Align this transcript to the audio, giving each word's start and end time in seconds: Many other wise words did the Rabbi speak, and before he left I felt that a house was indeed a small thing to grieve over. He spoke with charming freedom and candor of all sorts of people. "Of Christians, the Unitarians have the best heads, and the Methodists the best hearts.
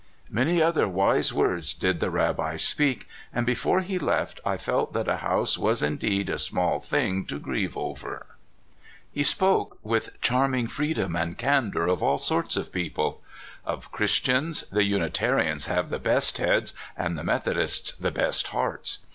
Many 0.31 0.63
other 0.63 0.87
wise 0.87 1.31
words 1.31 1.75
did 1.75 1.99
the 1.99 2.09
Rabbi 2.09 2.57
speak, 2.57 3.07
and 3.31 3.45
before 3.45 3.81
he 3.81 3.99
left 3.99 4.39
I 4.43 4.57
felt 4.57 4.93
that 4.93 5.07
a 5.07 5.17
house 5.17 5.59
was 5.59 5.83
indeed 5.83 6.27
a 6.27 6.39
small 6.39 6.79
thing 6.79 7.23
to 7.25 7.37
grieve 7.37 7.77
over. 7.77 8.25
He 9.11 9.21
spoke 9.23 9.77
with 9.83 10.19
charming 10.19 10.65
freedom 10.65 11.15
and 11.15 11.37
candor 11.37 11.85
of 11.85 12.01
all 12.01 12.17
sorts 12.17 12.57
of 12.57 12.73
people. 12.73 13.21
"Of 13.63 13.91
Christians, 13.91 14.63
the 14.71 14.85
Unitarians 14.85 15.67
have 15.67 15.89
the 15.91 15.99
best 15.99 16.39
heads, 16.39 16.73
and 16.97 17.15
the 17.15 17.23
Methodists 17.23 17.91
the 17.91 18.09
best 18.09 18.47
hearts. 18.47 18.97